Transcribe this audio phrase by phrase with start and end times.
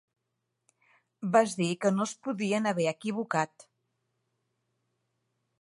[1.35, 3.69] Vas dir que no es podien haver equivocat!